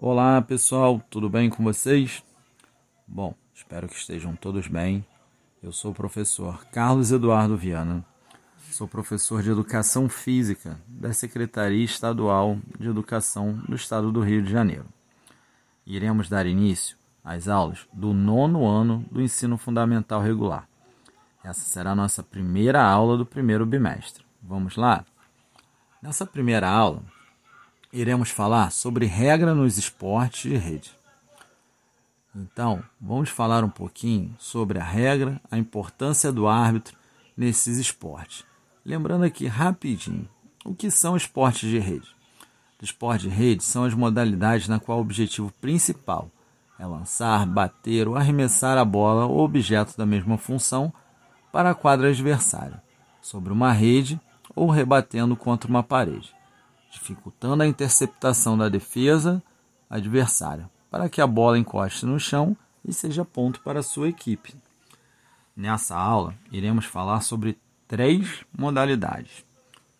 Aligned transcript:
Olá 0.00 0.40
pessoal, 0.40 1.02
tudo 1.10 1.28
bem 1.28 1.50
com 1.50 1.64
vocês? 1.64 2.22
Bom, 3.04 3.34
espero 3.52 3.88
que 3.88 3.96
estejam 3.96 4.36
todos 4.36 4.68
bem. 4.68 5.04
Eu 5.60 5.72
sou 5.72 5.90
o 5.90 5.94
professor 5.94 6.64
Carlos 6.66 7.10
Eduardo 7.10 7.56
Viana, 7.56 8.04
sou 8.70 8.86
professor 8.86 9.42
de 9.42 9.50
Educação 9.50 10.08
Física 10.08 10.80
da 10.86 11.12
Secretaria 11.12 11.84
Estadual 11.84 12.58
de 12.78 12.88
Educação 12.88 13.54
do 13.68 13.74
Estado 13.74 14.12
do 14.12 14.20
Rio 14.20 14.40
de 14.40 14.52
Janeiro. 14.52 14.86
Iremos 15.84 16.28
dar 16.28 16.46
início 16.46 16.96
às 17.24 17.48
aulas 17.48 17.80
do 17.92 18.14
nono 18.14 18.64
ano 18.64 19.04
do 19.10 19.20
ensino 19.20 19.58
fundamental 19.58 20.22
regular. 20.22 20.68
Essa 21.42 21.62
será 21.62 21.90
a 21.90 21.96
nossa 21.96 22.22
primeira 22.22 22.80
aula 22.84 23.16
do 23.16 23.26
primeiro 23.26 23.66
bimestre. 23.66 24.24
Vamos 24.40 24.76
lá? 24.76 25.04
Nessa 26.00 26.24
primeira 26.24 26.70
aula, 26.70 27.02
iremos 27.92 28.30
falar 28.30 28.70
sobre 28.70 29.06
regra 29.06 29.54
nos 29.54 29.78
esportes 29.78 30.50
de 30.50 30.56
rede. 30.56 30.90
Então, 32.34 32.82
vamos 33.00 33.30
falar 33.30 33.64
um 33.64 33.70
pouquinho 33.70 34.34
sobre 34.38 34.78
a 34.78 34.84
regra, 34.84 35.40
a 35.50 35.58
importância 35.58 36.30
do 36.30 36.46
árbitro 36.46 36.96
nesses 37.36 37.78
esportes. 37.78 38.44
Lembrando 38.84 39.24
aqui 39.24 39.46
rapidinho, 39.46 40.28
o 40.64 40.74
que 40.74 40.90
são 40.90 41.16
esportes 41.16 41.68
de 41.68 41.78
rede? 41.78 42.08
Esportes 42.80 43.22
de 43.22 43.28
rede 43.28 43.64
são 43.64 43.84
as 43.84 43.94
modalidades 43.94 44.68
na 44.68 44.78
qual 44.78 44.98
o 44.98 45.02
objetivo 45.02 45.52
principal 45.60 46.30
é 46.78 46.86
lançar, 46.86 47.44
bater 47.44 48.06
ou 48.06 48.14
arremessar 48.14 48.78
a 48.78 48.84
bola 48.84 49.26
ou 49.26 49.40
objeto 49.40 49.96
da 49.96 50.06
mesma 50.06 50.38
função 50.38 50.92
para 51.50 51.70
a 51.70 51.74
quadra 51.74 52.08
adversária, 52.08 52.80
sobre 53.20 53.52
uma 53.52 53.72
rede 53.72 54.20
ou 54.54 54.70
rebatendo 54.70 55.34
contra 55.34 55.68
uma 55.68 55.82
parede 55.82 56.37
dificultando 56.90 57.62
a 57.62 57.66
interceptação 57.66 58.56
da 58.56 58.68
defesa 58.68 59.42
adversária, 59.88 60.70
para 60.90 61.08
que 61.08 61.20
a 61.20 61.26
bola 61.26 61.58
encoste 61.58 62.06
no 62.06 62.18
chão 62.18 62.56
e 62.84 62.92
seja 62.92 63.24
ponto 63.24 63.60
para 63.60 63.80
a 63.80 63.82
sua 63.82 64.08
equipe. 64.08 64.54
Nessa 65.56 65.96
aula, 65.96 66.34
iremos 66.52 66.84
falar 66.84 67.20
sobre 67.20 67.58
três 67.86 68.44
modalidades: 68.56 69.44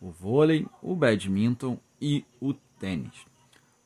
o 0.00 0.10
vôlei, 0.10 0.66
o 0.82 0.94
badminton 0.94 1.78
e 2.00 2.24
o 2.40 2.54
tênis. 2.54 3.26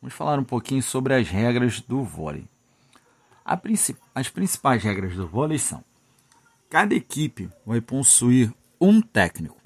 Vamos 0.00 0.14
falar 0.14 0.38
um 0.38 0.44
pouquinho 0.44 0.82
sobre 0.82 1.14
as 1.14 1.28
regras 1.28 1.80
do 1.80 2.02
vôlei. 2.02 2.46
As 4.14 4.28
principais 4.28 4.82
regras 4.82 5.14
do 5.14 5.26
vôlei 5.26 5.58
são: 5.58 5.82
cada 6.68 6.94
equipe 6.94 7.48
vai 7.64 7.80
possuir 7.80 8.52
um 8.80 9.00
técnico 9.00 9.61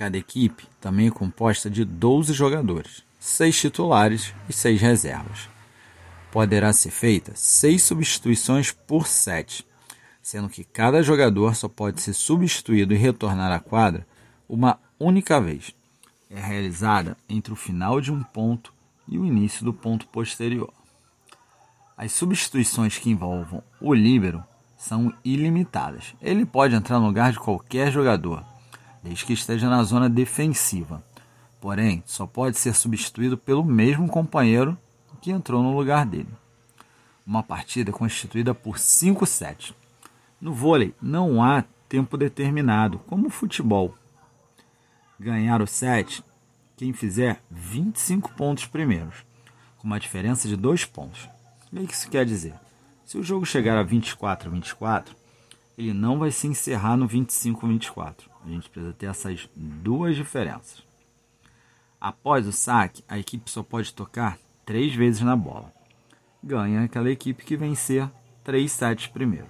Cada 0.00 0.16
equipe 0.16 0.66
também 0.80 1.08
é 1.08 1.10
composta 1.10 1.68
de 1.68 1.84
12 1.84 2.32
jogadores, 2.32 3.04
6 3.18 3.60
titulares 3.60 4.32
e 4.48 4.52
6 4.54 4.80
reservas. 4.80 5.50
Poderá 6.32 6.72
ser 6.72 6.90
feita 6.90 7.32
6 7.34 7.82
substituições 7.82 8.72
por 8.72 9.06
set, 9.06 9.62
sendo 10.22 10.48
que 10.48 10.64
cada 10.64 11.02
jogador 11.02 11.54
só 11.54 11.68
pode 11.68 12.00
ser 12.00 12.14
substituído 12.14 12.94
e 12.94 12.96
retornar 12.96 13.52
à 13.52 13.60
quadra 13.60 14.06
uma 14.48 14.78
única 14.98 15.38
vez. 15.38 15.74
É 16.30 16.40
realizada 16.40 17.14
entre 17.28 17.52
o 17.52 17.56
final 17.56 18.00
de 18.00 18.10
um 18.10 18.22
ponto 18.22 18.72
e 19.06 19.18
o 19.18 19.26
início 19.26 19.66
do 19.66 19.74
ponto 19.74 20.06
posterior. 20.06 20.72
As 21.94 22.12
substituições 22.12 22.96
que 22.96 23.10
envolvam 23.10 23.62
o 23.78 23.92
líbero 23.92 24.42
são 24.78 25.12
ilimitadas. 25.22 26.14
Ele 26.22 26.46
pode 26.46 26.74
entrar 26.74 26.98
no 26.98 27.08
lugar 27.08 27.32
de 27.32 27.38
qualquer 27.38 27.92
jogador, 27.92 28.42
desde 29.02 29.24
que 29.24 29.32
esteja 29.32 29.68
na 29.68 29.82
zona 29.82 30.08
defensiva. 30.08 31.02
Porém, 31.60 32.02
só 32.06 32.26
pode 32.26 32.58
ser 32.58 32.74
substituído 32.74 33.36
pelo 33.36 33.64
mesmo 33.64 34.08
companheiro 34.08 34.76
que 35.20 35.30
entrou 35.30 35.62
no 35.62 35.76
lugar 35.76 36.06
dele. 36.06 36.28
Uma 37.26 37.42
partida 37.42 37.92
constituída 37.92 38.54
por 38.54 38.78
5 38.78 39.26
sets. 39.26 39.74
No 40.40 40.54
vôlei, 40.54 40.94
não 41.00 41.42
há 41.42 41.64
tempo 41.88 42.16
determinado, 42.16 42.98
como 43.00 43.26
o 43.26 43.30
futebol. 43.30 43.94
Ganhar 45.18 45.60
o 45.60 45.66
set 45.66 46.24
quem 46.80 46.94
fizer 46.94 47.42
25 47.50 48.32
pontos 48.32 48.64
primeiros, 48.64 49.16
com 49.76 49.86
uma 49.86 50.00
diferença 50.00 50.48
de 50.48 50.56
2 50.56 50.86
pontos. 50.86 51.28
O 51.70 51.76
que 51.86 51.92
isso 51.92 52.08
quer 52.08 52.24
dizer? 52.24 52.54
Se 53.04 53.18
o 53.18 53.22
jogo 53.22 53.44
chegar 53.44 53.76
a 53.76 53.82
24 53.82 54.48
a 54.48 54.52
24, 54.52 55.14
ele 55.76 55.92
não 55.92 56.18
vai 56.18 56.30
se 56.30 56.46
encerrar 56.46 56.96
no 56.96 57.06
25-24. 57.06 58.29
A 58.44 58.48
gente 58.48 58.68
precisa 58.70 58.92
ter 58.92 59.06
essas 59.06 59.48
duas 59.54 60.16
diferenças. 60.16 60.82
Após 62.00 62.46
o 62.46 62.52
saque, 62.52 63.04
a 63.08 63.18
equipe 63.18 63.50
só 63.50 63.62
pode 63.62 63.92
tocar 63.92 64.38
três 64.64 64.94
vezes 64.94 65.20
na 65.20 65.36
bola. 65.36 65.72
Ganha 66.42 66.84
aquela 66.84 67.10
equipe 67.10 67.44
que 67.44 67.56
vencer 67.56 68.08
três 68.42 68.72
sets 68.72 69.06
primeiro. 69.06 69.48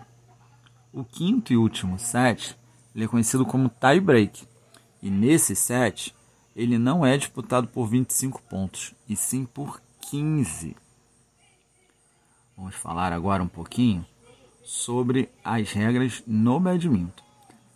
O 0.92 1.04
quinto 1.04 1.52
e 1.52 1.56
último 1.56 1.98
set 1.98 2.58
ele 2.94 3.04
é 3.04 3.08
conhecido 3.08 3.46
como 3.46 3.68
tie 3.68 4.00
break. 4.00 4.46
E 5.02 5.10
nesse 5.10 5.54
set 5.54 6.14
ele 6.54 6.78
não 6.78 7.06
é 7.06 7.16
disputado 7.16 7.68
por 7.68 7.86
25 7.86 8.42
pontos, 8.42 8.92
e 9.08 9.14
sim 9.14 9.44
por 9.44 9.80
15. 10.10 10.76
Vamos 12.56 12.74
falar 12.74 13.12
agora 13.12 13.42
um 13.42 13.48
pouquinho 13.48 14.04
sobre 14.62 15.30
as 15.42 15.72
regras 15.72 16.22
no 16.26 16.58
badminton. 16.60 17.29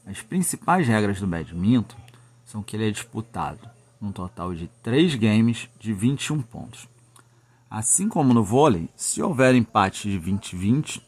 As 0.06 0.20
principais 0.20 0.86
regras 0.86 1.18
do 1.18 1.26
badminton 1.26 1.96
são 2.44 2.62
que 2.62 2.76
ele 2.76 2.88
é 2.88 2.90
disputado 2.90 3.70
num 4.00 4.12
total 4.12 4.54
de 4.54 4.68
3 4.82 5.14
games 5.14 5.68
de 5.80 5.94
21 5.94 6.42
pontos. 6.42 6.86
Assim 7.70 8.08
como 8.08 8.34
no 8.34 8.44
vôlei, 8.44 8.88
se 8.94 9.22
houver 9.22 9.54
empate 9.54 10.10
de 10.10 10.20
20-20, 10.20 11.00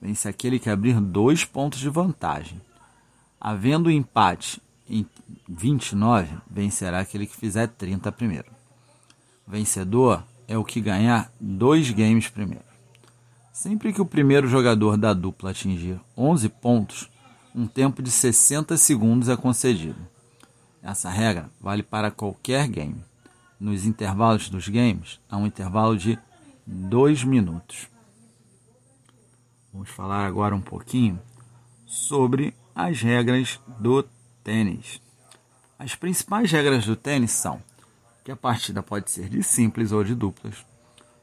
vence 0.00 0.28
aquele 0.28 0.58
que 0.58 0.70
abrir 0.70 1.00
dois 1.00 1.44
pontos 1.44 1.80
de 1.80 1.90
vantagem. 1.90 2.60
Havendo 3.40 3.90
empate 3.90 4.62
em 4.88 5.04
29, 5.48 6.36
vencerá 6.48 7.00
aquele 7.00 7.26
que 7.26 7.36
fizer 7.36 7.66
30 7.66 8.12
primeiro. 8.12 8.50
O 9.46 9.50
vencedor 9.50 10.24
é 10.46 10.56
o 10.56 10.64
que 10.64 10.80
ganhar 10.80 11.32
dois 11.40 11.90
games 11.90 12.28
primeiro. 12.28 12.64
Sempre 13.52 13.92
que 13.92 14.00
o 14.00 14.06
primeiro 14.06 14.46
jogador 14.46 14.96
da 14.96 15.12
dupla 15.12 15.50
atingir 15.50 16.00
11 16.16 16.48
pontos, 16.48 17.10
um 17.56 17.66
tempo 17.66 18.02
de 18.02 18.10
60 18.10 18.76
segundos 18.76 19.30
é 19.30 19.36
concedido. 19.36 19.98
Essa 20.82 21.08
regra 21.08 21.50
vale 21.58 21.82
para 21.82 22.10
qualquer 22.10 22.68
game. 22.68 23.02
Nos 23.58 23.86
intervalos 23.86 24.50
dos 24.50 24.68
games, 24.68 25.18
há 25.26 25.38
um 25.38 25.46
intervalo 25.46 25.96
de 25.96 26.18
2 26.66 27.24
minutos. 27.24 27.88
Vamos 29.72 29.88
falar 29.88 30.26
agora 30.26 30.54
um 30.54 30.60
pouquinho 30.60 31.18
sobre 31.86 32.54
as 32.74 33.00
regras 33.00 33.58
do 33.80 34.02
tênis. 34.44 35.00
As 35.78 35.94
principais 35.94 36.52
regras 36.52 36.84
do 36.84 36.94
tênis 36.94 37.30
são 37.30 37.62
que 38.22 38.30
a 38.30 38.36
partida 38.36 38.82
pode 38.82 39.10
ser 39.10 39.30
de 39.30 39.42
simples 39.42 39.92
ou 39.92 40.04
de 40.04 40.14
duplas. 40.14 40.56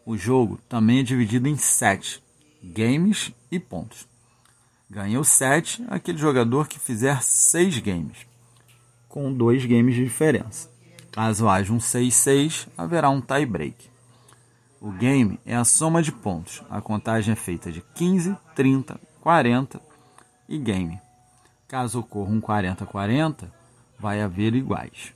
O 0.03 0.17
jogo 0.17 0.59
também 0.67 0.99
é 0.99 1.03
dividido 1.03 1.47
em 1.47 1.57
sete 1.57 2.23
games 2.63 3.31
e 3.51 3.59
pontos. 3.59 4.07
Ganha 4.93 5.19
o 5.19 5.23
set 5.23 5.83
aquele 5.89 6.19
jogador 6.19 6.67
que 6.67 6.77
fizer 6.77 7.23
seis 7.23 7.79
games, 7.79 8.27
com 9.09 9.33
dois 9.33 9.65
games 9.65 9.95
de 9.95 10.03
diferença. 10.03 10.69
Caso 11.11 11.49
haja 11.49 11.73
um 11.73 11.79
6-6, 11.79 12.67
haverá 12.77 13.09
um 13.09 13.19
tie 13.19 13.43
break. 13.43 13.89
O 14.79 14.91
game 14.91 15.39
é 15.47 15.55
a 15.55 15.65
soma 15.65 16.03
de 16.03 16.11
pontos. 16.11 16.61
A 16.69 16.79
contagem 16.79 17.31
é 17.31 17.35
feita 17.35 17.71
de 17.71 17.81
15, 17.95 18.37
30, 18.53 18.99
40 19.19 19.81
e 20.47 20.59
game. 20.59 21.01
Caso 21.67 22.01
ocorra 22.01 22.29
um 22.29 22.39
40-40, 22.39 23.49
vai 23.97 24.21
haver 24.21 24.53
iguais. 24.53 25.11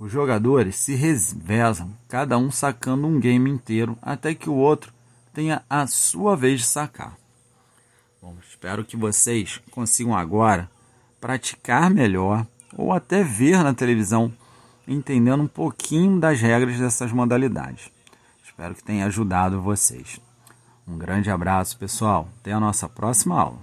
Os 0.00 0.10
jogadores 0.10 0.74
se 0.74 0.96
revezam, 0.96 1.96
cada 2.08 2.36
um 2.38 2.50
sacando 2.50 3.06
um 3.06 3.20
game 3.20 3.48
inteiro 3.48 3.96
até 4.02 4.34
que 4.34 4.50
o 4.50 4.56
outro 4.56 4.92
tenha 5.32 5.62
a 5.70 5.86
sua 5.86 6.36
vez 6.36 6.58
de 6.58 6.66
sacar. 6.66 7.23
Bom, 8.24 8.36
espero 8.48 8.82
que 8.86 8.96
vocês 8.96 9.60
consigam 9.70 10.16
agora 10.16 10.70
praticar 11.20 11.90
melhor 11.90 12.46
ou 12.74 12.90
até 12.90 13.22
ver 13.22 13.62
na 13.62 13.74
televisão, 13.74 14.32
entendendo 14.88 15.42
um 15.42 15.46
pouquinho 15.46 16.18
das 16.18 16.40
regras 16.40 16.78
dessas 16.78 17.12
modalidades. 17.12 17.90
Espero 18.42 18.74
que 18.74 18.82
tenha 18.82 19.04
ajudado 19.04 19.60
vocês. 19.60 20.18
Um 20.88 20.96
grande 20.96 21.30
abraço, 21.30 21.76
pessoal. 21.76 22.26
Até 22.40 22.52
a 22.52 22.60
nossa 22.60 22.88
próxima 22.88 23.38
aula. 23.38 23.58